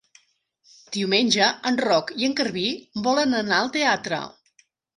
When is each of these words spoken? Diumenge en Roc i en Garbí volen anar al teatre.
Diumenge 0.95 1.49
en 1.71 1.77
Roc 1.85 2.11
i 2.23 2.27
en 2.29 2.35
Garbí 2.41 2.65
volen 3.11 3.39
anar 3.45 3.61
al 3.61 3.73
teatre. 3.79 4.25